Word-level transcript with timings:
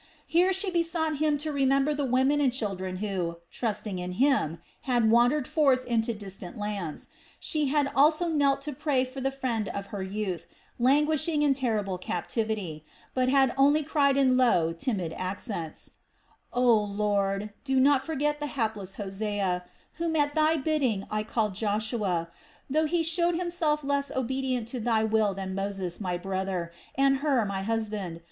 Here 0.25 0.51
she 0.51 0.71
besought 0.71 1.17
Him 1.19 1.37
to 1.37 1.51
remember 1.51 1.93
the 1.93 2.05
women 2.05 2.41
and 2.41 2.51
children 2.51 2.95
who, 2.95 3.37
trusting 3.51 3.99
in 3.99 4.13
Him, 4.13 4.57
had 4.81 5.11
wandered 5.11 5.47
forth 5.47 5.85
into 5.85 6.11
distant 6.11 6.57
lands. 6.57 7.09
She 7.39 7.67
had 7.67 7.87
also 7.95 8.27
knelt 8.27 8.61
to 8.61 8.73
pray 8.73 9.05
for 9.05 9.21
the 9.21 9.29
friend 9.29 9.67
of 9.67 9.85
her 9.93 10.01
youth, 10.01 10.47
languishing 10.79 11.43
in 11.43 11.53
terrible 11.53 11.99
captivity; 11.99 12.83
but 13.13 13.29
had 13.29 13.53
only 13.55 13.83
cried 13.83 14.17
in 14.17 14.37
low, 14.37 14.73
timid 14.73 15.13
accents: 15.15 15.91
"Oh, 16.51 16.77
Lord, 16.83 17.53
do 17.63 17.79
not 17.79 18.03
forget 18.03 18.39
the 18.39 18.47
hapless 18.57 18.95
Hosea, 18.95 19.65
whom 19.99 20.15
at 20.15 20.33
Thy 20.33 20.57
bidding 20.57 21.05
I 21.11 21.21
called 21.21 21.53
Joshua, 21.53 22.27
though 22.67 22.87
he 22.87 23.03
showed 23.03 23.35
himself 23.35 23.83
less 23.83 24.09
obedient 24.09 24.67
to 24.69 24.79
Thy 24.79 25.03
will 25.03 25.35
than 25.35 25.53
Moses, 25.53 26.01
my 26.01 26.17
brother, 26.17 26.71
and 26.97 27.17
Hur, 27.17 27.45
my 27.45 27.61
husband. 27.61 28.19